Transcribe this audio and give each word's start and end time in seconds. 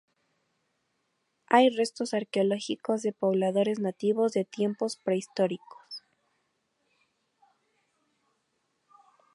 Hay 1.45 1.69
restos 1.69 2.15
arqueológicos 2.15 3.03
de 3.03 3.13
pobladores 3.13 3.77
nativos 3.77 4.33
de 4.33 4.45
tiempos 4.45 4.97
prehistóricos. 4.97 6.03